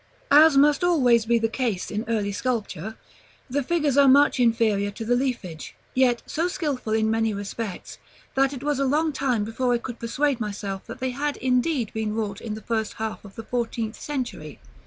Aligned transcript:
§XXXVIII. 0.35 0.45
As 0.47 0.57
must 0.57 0.83
always 0.83 1.25
be 1.27 1.37
the 1.37 1.47
case 1.47 1.91
in 1.91 2.03
early 2.07 2.31
sculpture, 2.31 2.95
the 3.47 3.61
figures 3.61 3.97
are 3.97 4.07
much 4.07 4.39
inferior 4.39 4.89
to 4.89 5.05
the 5.05 5.15
leafage; 5.15 5.75
yet 5.93 6.23
so 6.25 6.47
skilful 6.47 6.91
in 6.93 7.11
many 7.11 7.35
respects, 7.35 7.99
that 8.33 8.51
it 8.51 8.63
was 8.63 8.79
a 8.79 8.85
long 8.85 9.13
time 9.13 9.43
before 9.43 9.73
I 9.75 9.77
could 9.77 9.99
persuade 9.99 10.39
myself 10.39 10.87
that 10.87 11.01
they 11.01 11.11
had 11.11 11.37
indeed 11.37 11.93
been 11.93 12.15
wrought 12.15 12.41
in 12.41 12.55
the 12.55 12.61
first 12.63 12.93
half 12.93 13.23
of 13.23 13.35
the 13.35 13.43
fourteenth 13.43 14.01
century. 14.01 14.57